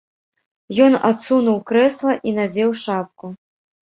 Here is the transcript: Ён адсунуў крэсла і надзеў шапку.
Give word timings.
Ён 0.85 0.93
адсунуў 1.09 1.59
крэсла 1.71 2.11
і 2.31 2.35
надзеў 2.37 2.71
шапку. 2.87 3.25